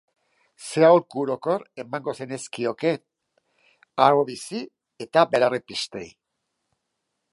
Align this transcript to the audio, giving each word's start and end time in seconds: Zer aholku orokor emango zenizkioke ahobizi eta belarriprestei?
Zer 0.67 0.85
aholku 0.85 1.19
orokor 1.23 1.65
emango 1.83 2.15
zenizkioke 2.25 2.93
ahobizi 4.07 4.63
eta 5.07 5.27
belarriprestei? 5.35 6.07